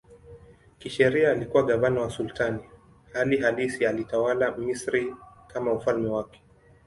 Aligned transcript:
Kisheria 0.79 1.31
alikuwa 1.31 1.63
gavana 1.63 2.01
wa 2.01 2.09
sultani, 2.09 2.59
hali 3.13 3.37
halisi 3.37 3.85
alitawala 3.85 4.57
Misri 4.57 5.15
kama 5.47 5.73
ufalme 5.73 6.09
wake. 6.09 6.43